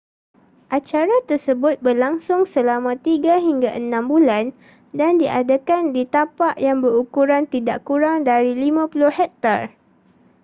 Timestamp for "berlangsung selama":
1.85-2.91